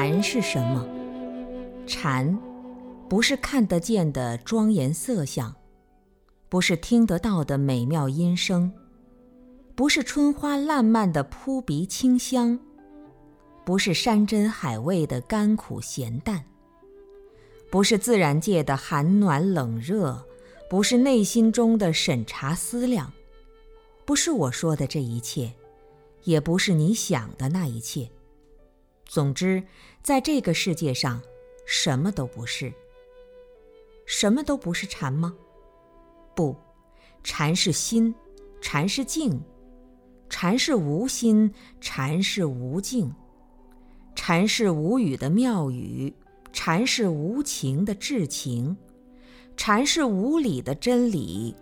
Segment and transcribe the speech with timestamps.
[0.00, 0.86] 禅是什么？
[1.84, 2.38] 禅，
[3.08, 5.52] 不是看得见的庄严色相，
[6.48, 8.70] 不是听得到的美妙音声，
[9.74, 12.60] 不是春花烂漫的扑鼻清香，
[13.64, 16.44] 不是山珍海味的甘苦咸淡，
[17.68, 20.24] 不是自然界的寒暖冷热，
[20.70, 23.12] 不是内心中的审查思量，
[24.04, 25.52] 不是我说的这一切，
[26.22, 28.08] 也不是你想的那一切。
[29.08, 29.62] 总之，
[30.02, 31.20] 在这个世界上，
[31.64, 32.70] 什么都不是。
[34.04, 35.34] 什么都不是禅吗？
[36.36, 36.54] 不，
[37.24, 38.14] 禅是心，
[38.60, 39.42] 禅是静，
[40.28, 43.10] 禅是无心，禅是无静，
[44.14, 46.12] 禅是无语的妙语，
[46.52, 48.76] 禅是无情的至情，
[49.56, 51.54] 禅是无理的真理，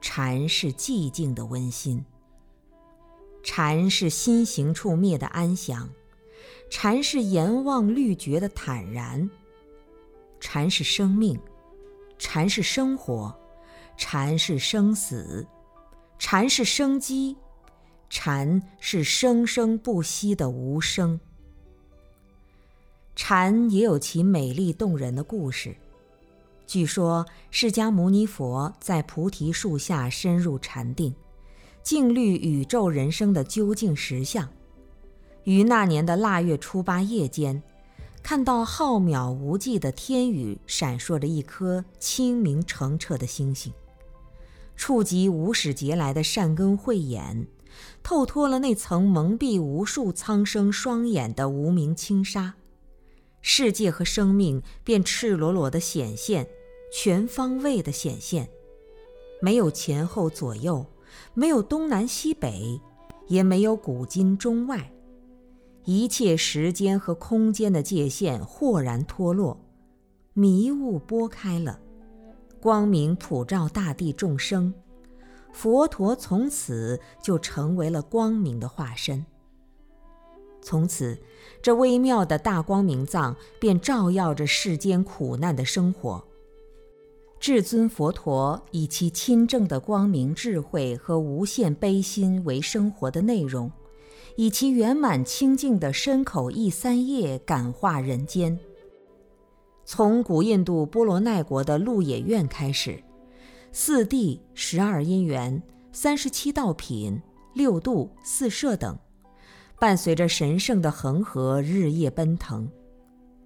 [0.00, 2.02] 禅是寂静的温馨，
[3.42, 5.90] 禅是心行处灭的安详。
[6.70, 9.28] 禅是阎望虑觉的坦然，
[10.38, 11.38] 禅是生命，
[12.18, 13.34] 禅是生活，
[13.96, 15.46] 禅是生死，
[16.18, 17.36] 禅是生机，
[18.10, 21.18] 禅是生生不息的无声。
[23.16, 25.74] 禅也有其美丽动人的故事。
[26.66, 31.14] 据说释迦牟尼佛在菩提树下深入禅定，
[31.82, 34.48] 静虑宇宙人生的究竟实相。
[35.48, 37.62] 于那年的腊月初八夜间，
[38.22, 43.72] 看到浩渺无际的天宇闪烁着一颗清明澄澈的星星，
[44.76, 47.46] 触及无始劫来的善根慧眼，
[48.02, 52.56] 透脱了那层蒙蔽无数苍生双眼的无名轻纱，
[53.40, 56.46] 世界和生命便赤裸裸的显现，
[56.92, 58.50] 全方位的显现，
[59.40, 60.84] 没有前后左右，
[61.32, 62.78] 没有东南西北，
[63.28, 64.92] 也没有古今中外。
[65.90, 69.58] 一切时间和空间的界限豁然脱落，
[70.34, 71.80] 迷雾拨开了，
[72.60, 74.74] 光明普照大地众生，
[75.50, 79.24] 佛陀从此就成为了光明的化身。
[80.60, 81.18] 从此，
[81.62, 86.22] 这微妙的大光明藏便照耀着世间苦难的生活。
[87.40, 93.72] 至尊佛陀以其亲正的光明智慧和无限悲心为生活的内容。
[94.40, 98.56] 以其圆满清净的身口意三业感化人间。
[99.84, 103.02] 从古印度波罗奈国的鹿野苑开始，
[103.72, 105.60] 四谛、十二因缘、
[105.90, 107.20] 三十七道品、
[107.52, 108.96] 六度、四摄等，
[109.76, 112.70] 伴随着神圣的恒河日夜奔腾，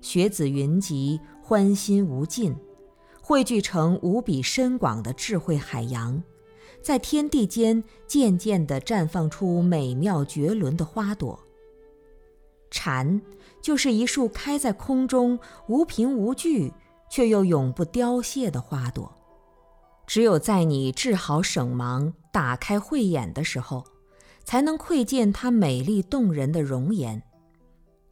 [0.00, 2.54] 学子云集，欢欣无尽，
[3.20, 6.22] 汇聚成无比深广的智慧海洋。
[6.86, 11.36] 在天地间渐渐地绽放出美妙绝伦的花朵。
[12.70, 13.20] 禅
[13.60, 15.36] 就是一束开在空中、
[15.66, 16.72] 无凭无据，
[17.10, 19.12] 却又永不凋谢的花朵。
[20.06, 23.82] 只有在你治好省盲、打开慧眼的时候，
[24.44, 27.18] 才能窥见它美丽动人的容颜；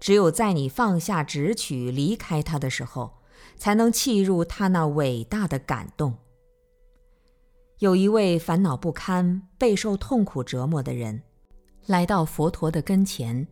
[0.00, 3.12] 只有在你放下执取、离开它的时候，
[3.56, 6.16] 才能契入它那伟大的感动。
[7.80, 11.20] 有一位烦恼不堪、备受痛苦折磨的人，
[11.84, 13.46] 来到佛陀的跟前，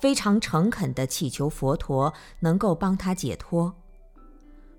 [0.00, 3.74] 非常诚恳地祈求佛陀能够帮他解脱。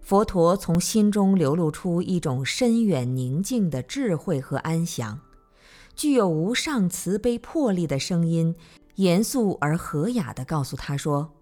[0.01, 5.19] 佛陀从心中流露出一种深远宁静的智慧和安详，
[5.95, 8.55] 具有无上慈悲魄力的声音，
[8.95, 11.33] 严肃而和雅地告诉他说：“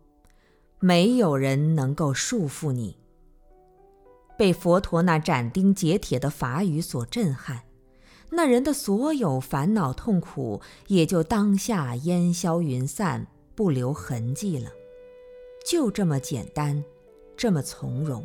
[0.81, 2.97] 没有人能够束缚你。”
[4.37, 7.61] 被佛陀那斩钉截铁的法语所震撼，
[8.31, 14.69] 那人的所有烦恼痛苦也就当下烟消云散，不留痕迹了。
[15.65, 16.83] 就这么简单，
[17.37, 18.23] 这么从容。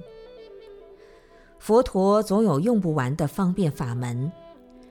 [1.58, 4.32] 佛陀总有用不完的方便法门，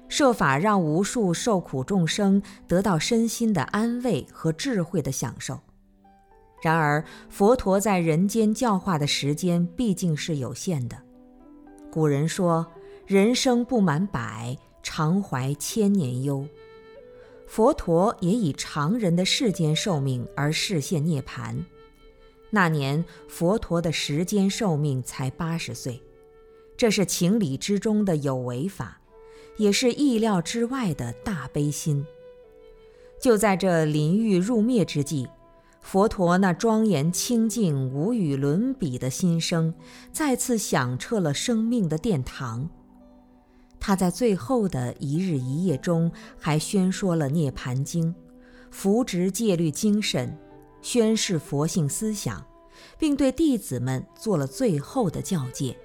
[0.07, 5.60] 设法让无数受苦众生得到身心的安慰和智慧的享受。
[6.62, 10.98] 然而，佛陀在人间教化的时间毕竟是有限的。
[11.91, 12.65] 古人说
[13.07, 16.47] ：“人生不满百，常怀千年忧。”
[17.47, 21.56] 佛陀也以常人的世间寿命而示现涅槃。
[22.51, 26.00] 那年，佛陀的时间寿命才八十岁，
[26.77, 29.01] 这是情理之中的有为法，
[29.57, 32.06] 也是意料之外的大悲心。
[33.19, 35.27] 就在这临欲入灭之际。
[35.91, 39.74] 佛陀那庄严清净、无与伦比的心声，
[40.12, 42.69] 再次响彻了生命的殿堂。
[43.80, 48.13] 他在最后的一日一夜中，还宣说了《涅盘经》，
[48.69, 50.38] 扶植戒律精神，
[50.83, 52.45] 宣示佛性思想，
[53.00, 55.75] 并对弟子们做了最后的教诫。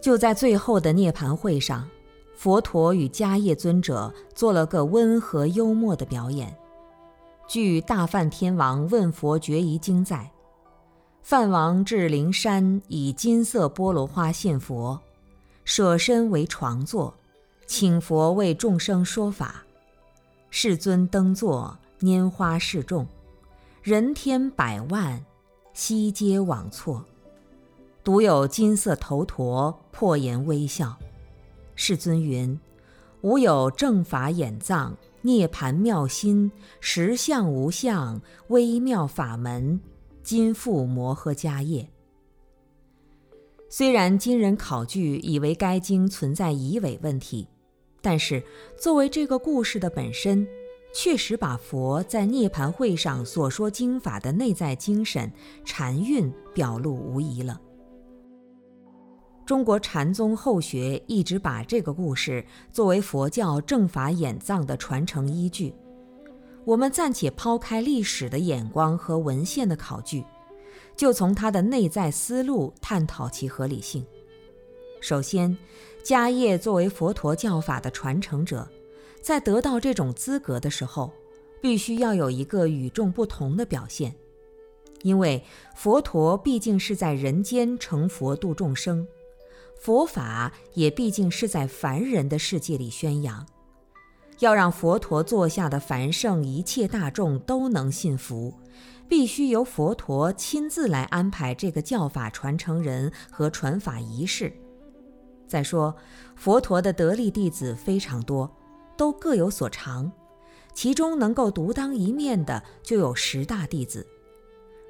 [0.00, 1.90] 就在最后的涅盘会上，
[2.36, 6.56] 佛陀与迦叶尊者做了个温和幽默的表演。
[7.52, 10.32] 据《大梵天王问佛决疑经》载，
[11.20, 14.98] 梵王至灵山，以金色菠萝花献佛，
[15.62, 17.12] 舍身为床座，
[17.66, 19.62] 请佛为众生说法。
[20.48, 23.06] 世尊登座，拈花示众，
[23.82, 25.22] 人天百万，
[25.74, 27.04] 悉皆往错。
[28.02, 30.96] 独有金色头陀破颜微笑。
[31.74, 32.58] 世尊云
[33.20, 39.80] ：“吾有正法眼藏，涅盘妙心，实相无相，微妙法门，
[40.22, 41.88] 今复摩诃迦叶。”
[43.70, 47.48] 虽然今人考据以为该经存在疑伪问题，
[48.02, 48.42] 但是
[48.76, 50.46] 作为这个故事的本身，
[50.92, 55.32] 确实把佛在涅盘会上所说经法的内在精神
[55.64, 57.58] 禅韵表露无遗了。
[59.52, 65.74] 中国禅宗后学一直把这个故事作为佛教正法眼藏的传承依据。
[66.64, 70.24] 我们暂且抛开历史的眼光和文献的考据，
[70.96, 74.02] 就从他的内在思路探讨其合理性。
[75.02, 75.54] 首先，
[76.02, 78.66] 迦叶作为佛陀教法的传承者，
[79.20, 81.12] 在得到这种资格的时候，
[81.60, 84.14] 必须要有一个与众不同的表现，
[85.02, 85.44] 因为
[85.76, 89.06] 佛陀毕竟是在人间成佛度众生。
[89.82, 93.44] 佛法也毕竟是在凡人的世界里宣扬，
[94.38, 98.54] 要让佛陀座下的凡圣一切大众都能信服，
[99.08, 104.52] 必须由佛陀亲自来安排这个教法传承人和传法仪式。
[105.48, 105.96] 再说，
[106.36, 108.48] 佛陀的得力弟子非常多，
[108.96, 110.12] 都各有所长，
[110.72, 114.06] 其中能够独当一面的就有十大弟子。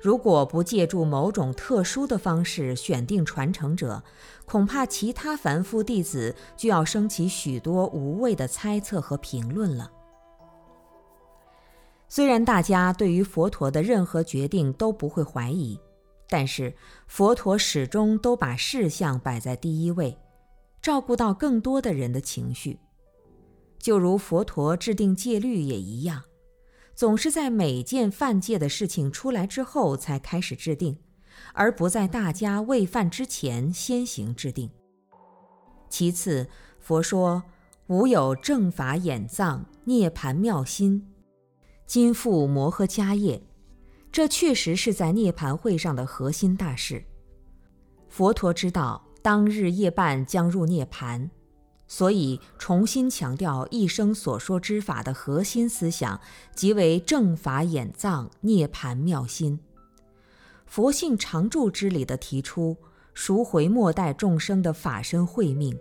[0.02, 4.02] 如果不借助某种特殊的方式选定传承者，
[4.44, 9.88] 恐怕其他凡夫弟子就要升起许多无谓的猜测和评论了。
[12.08, 15.78] 虽然大家对于佛陀的任何决定都不会怀疑，
[16.28, 16.74] 但是
[17.06, 20.18] 佛陀始终都把事项摆在第一位，
[20.82, 22.80] 照顾到更多的人的情绪，
[23.78, 26.24] 就如佛陀制定戒律也一样。
[26.94, 30.98] 总是在每件犯戒的事情出来之后才开始制定，
[31.54, 34.70] 而不在大家未犯之前先行制定。
[35.88, 36.48] 其次，
[36.78, 37.42] 佛说
[37.88, 41.06] ：“吾有正法眼藏，涅盘妙心，
[41.86, 43.42] 今复摩诃迦叶。”
[44.12, 47.02] 这确实是在涅盘会上的核心大事。
[48.10, 51.30] 佛陀知道当日夜半将入涅盘。
[51.94, 56.18] 所以，重新强调一生所说之法的核心思想，
[56.54, 59.60] 即为正法眼藏、涅盘妙心。
[60.64, 62.78] 佛性常住之理的提出，
[63.12, 65.78] 赎回末代众生的法身慧命，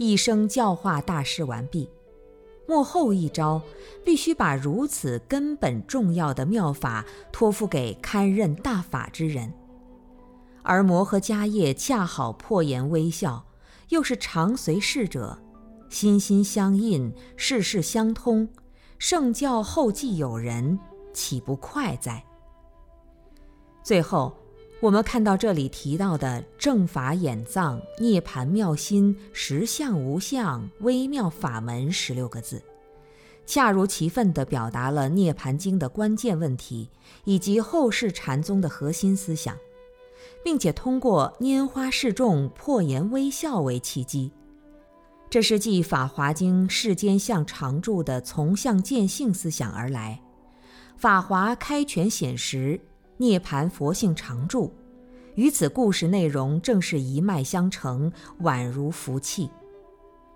[0.00, 1.88] 一生教化大事完毕，
[2.66, 3.62] 末后一招，
[4.04, 9.54] 必须把如此根本重要的妙法托付给堪任大法之人。
[10.64, 13.45] 而摩诃迦叶恰好破颜微笑。
[13.88, 15.38] 又是常随侍者，
[15.88, 18.48] 心心相印，事事相通，
[18.98, 20.78] 圣教后继有人，
[21.12, 22.24] 岂不快哉？
[23.82, 24.36] 最后，
[24.80, 32.60] 我们看到这里提到的“正法眼藏、涅盘妙心、实相无相、微妙法门”十六个字，
[33.46, 36.90] 恰如其分地表达了《涅盘经》的关键问题，
[37.24, 39.56] 以及后世禅宗的核心思想。
[40.46, 44.30] 并且通过拈花示众、破颜微笑为契机，
[45.28, 50.22] 这是继《法华经》世间相常住的从相见性思想而来，
[50.96, 52.80] 《法华》开权显实，
[53.16, 54.72] 涅盘佛性常住，
[55.34, 58.12] 与此故事内容正是一脉相承，
[58.42, 59.50] 宛如福气。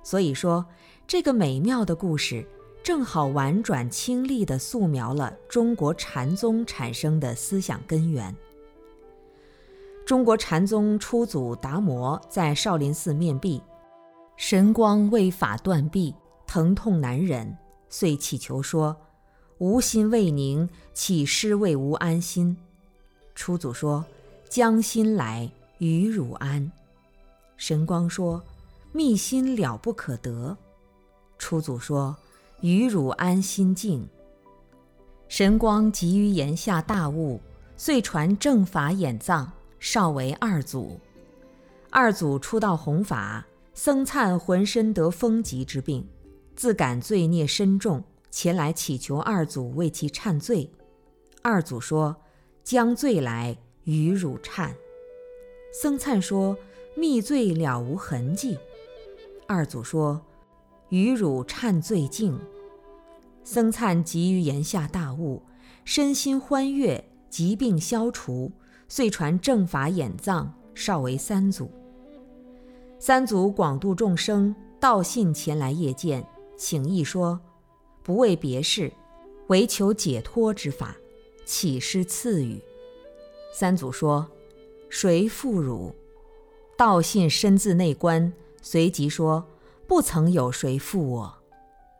[0.02, 0.66] 所以说，
[1.06, 2.44] 这个美妙的故事
[2.82, 8.34] 正好婉转清丽地素描了中国禅宗产生的思想根源。
[10.10, 13.62] 中国禅宗初祖达摩在少林寺面壁，
[14.36, 16.12] 神光为法断臂，
[16.48, 17.56] 疼痛难忍，
[17.88, 18.96] 遂祈求说
[19.58, 22.56] ：“吾心未宁，岂师为吾安心？”
[23.36, 24.04] 初祖说
[24.50, 25.48] ：“将心来，
[25.78, 26.72] 与汝安。”
[27.56, 28.42] 神光说
[28.90, 30.58] ：“密心了不可得。”
[31.38, 32.16] 初祖说
[32.62, 34.04] ：“与汝安心静。”
[35.30, 37.40] 神光急于言下大悟，
[37.76, 39.48] 遂传正法眼藏。
[39.80, 41.00] 少为二祖，
[41.88, 46.06] 二祖出道弘法，僧灿浑身得风疾之病，
[46.54, 50.70] 自感罪孽深重，前来祈求二祖为其忏罪。
[51.40, 52.14] 二祖说
[52.62, 54.70] ：“将罪来，与汝忏。”
[55.72, 56.58] 僧灿说
[56.94, 58.58] ：“密罪了无痕迹。”
[59.48, 60.20] 二祖说
[60.90, 62.38] ：“与汝忏罪净。”
[63.42, 65.42] 僧灿急于言下大悟，
[65.86, 68.52] 身心欢悦，疾病消除，
[68.90, 71.70] 遂传正法眼藏，少为三祖。
[72.98, 77.40] 三祖广度众生，道信前来谒见，请意说
[78.02, 78.92] ：“不为别事，
[79.46, 80.96] 唯求解脱之法，
[81.44, 82.60] 岂施赐予？”
[83.54, 84.26] 三祖说
[84.90, 85.94] ：“谁负汝？”
[86.76, 89.46] 道信身自内观，随即说
[89.86, 91.32] ：“不曾有谁负我。”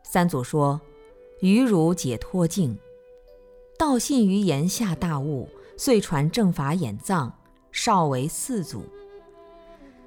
[0.03, 0.81] 三祖说
[1.39, 2.77] ：“于汝解脱境。”
[3.79, 5.47] 道信于言下大悟，
[5.83, 7.33] 遂传正法眼藏，
[7.71, 8.85] 少为四祖。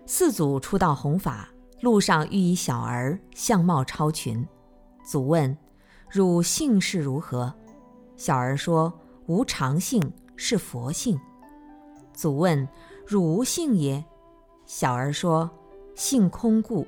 [0.07, 1.49] 四祖出道弘法，
[1.81, 4.47] 路上遇一小儿，相貌超群。
[5.05, 5.59] 祖问
[6.09, 7.53] ：“汝姓氏如何？”
[8.15, 8.93] 小儿说
[9.27, 10.01] ：“无常姓，
[10.37, 11.19] 是佛姓。”
[12.15, 12.69] 祖问
[13.05, 14.05] ：“汝无姓也？”
[14.67, 15.51] 小儿说
[15.97, 16.87] ：“姓空故。”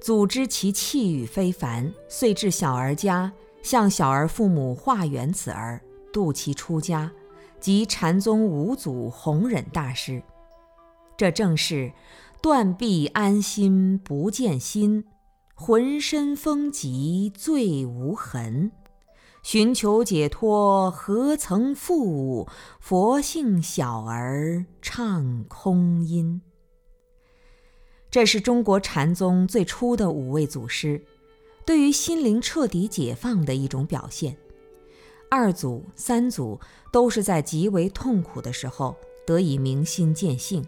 [0.00, 7.10] 祖知其气宇非凡，遂至小儿家，向小儿父母化缘此儿，度其出家，
[7.62, 10.22] 即禅宗五祖弘忍大师。
[11.16, 11.90] 这正是。
[12.42, 15.04] 断臂安心不见心，
[15.54, 18.72] 浑身风疾最无痕。
[19.44, 22.48] 寻求解脱何曾负？
[22.80, 26.42] 佛性小儿唱空音。
[28.10, 31.00] 这是中国禅宗最初的五位祖师，
[31.64, 34.36] 对于心灵彻底解放的一种表现。
[35.32, 36.60] 二祖、三祖
[36.92, 38.94] 都是在极为痛苦的时候
[39.26, 40.62] 得以明心见性。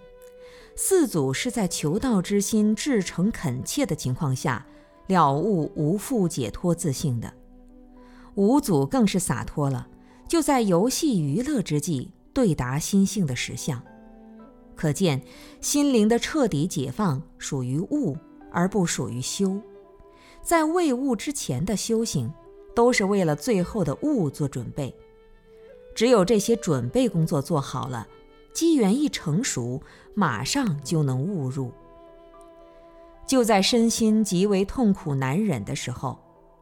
[0.74, 4.66] 四祖是在求道之心至诚恳切的情况下，
[5.06, 7.30] 了悟无复解脱自性的。
[8.36, 9.86] 五祖更是洒脱了，
[10.26, 13.82] 就在游戏娱乐之际对答心性的实相。
[14.74, 15.20] 可见，
[15.60, 18.16] 心灵的彻底解放属于悟，
[18.50, 19.60] 而不属于修。
[20.42, 22.32] 在未悟之前的修行，
[22.74, 24.94] 都是为了最后的悟做准备。
[25.94, 28.06] 只有这些准备工作做好了。
[28.52, 29.82] 机缘一成熟，
[30.14, 31.72] 马上就能悟入。
[33.26, 36.16] 就在身心极为痛苦难忍的时候，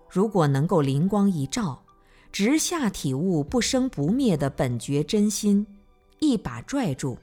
[0.09, 1.83] 如果能够灵光一照，
[2.33, 5.67] 直下体悟不生不灭的本觉真心，
[6.19, 7.19] 一把拽住，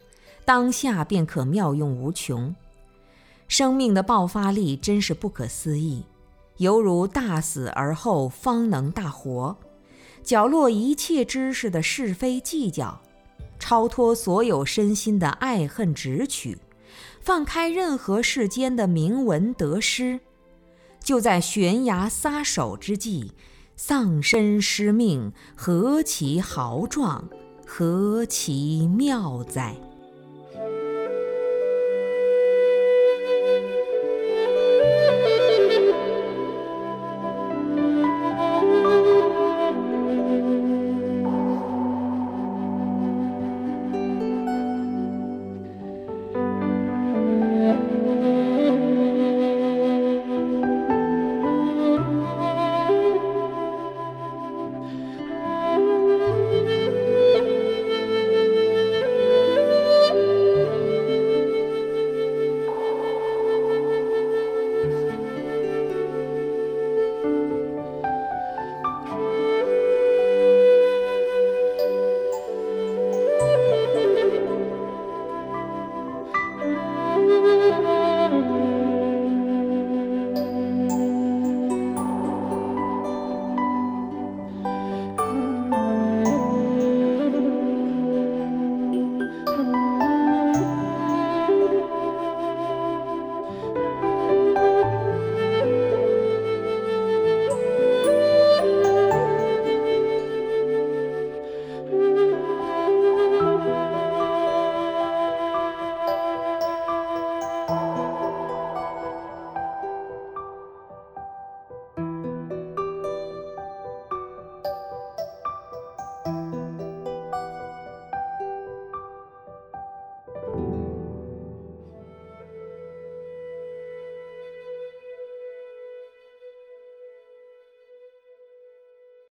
[0.45, 2.55] 当下便可妙用无穷。
[3.47, 6.03] 生命的爆发力真是不可思议，
[6.59, 9.57] 犹如大死而后方能大活，
[10.23, 13.01] 角落一切知识的是非计较。
[13.57, 16.57] 超脱所有身心的爱恨执取，
[17.21, 20.19] 放开任何世间的名闻得失，
[21.03, 23.31] 就在悬崖撒手之际，
[23.75, 27.27] 丧身失命，何其豪壮，
[27.65, 29.75] 何其妙哉！